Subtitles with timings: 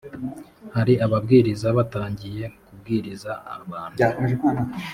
[0.75, 3.99] hari ababwiriza batangiye kubwiriza abantu